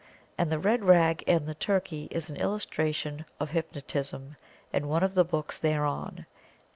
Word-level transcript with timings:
And 0.35 0.51
the 0.51 0.57
red 0.57 0.83
rag 0.83 1.23
and 1.27 1.45
the 1.45 1.53
turkey 1.53 2.07
is 2.09 2.27
an 2.31 2.35
illustration 2.37 3.23
of 3.39 3.51
Hypnotism 3.51 4.35
in 4.73 4.87
one 4.87 5.03
of 5.03 5.13
the 5.13 5.23
books 5.23 5.59
thereon. 5.59 6.25